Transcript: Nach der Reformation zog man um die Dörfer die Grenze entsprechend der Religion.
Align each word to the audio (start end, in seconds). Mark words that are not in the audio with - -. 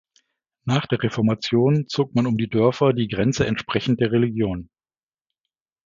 Nach 0.65 0.87
der 0.87 1.03
Reformation 1.03 1.87
zog 1.87 2.15
man 2.15 2.25
um 2.25 2.35
die 2.35 2.49
Dörfer 2.49 2.91
die 2.91 3.07
Grenze 3.07 3.45
entsprechend 3.45 3.99
der 3.99 4.11
Religion. 4.11 4.67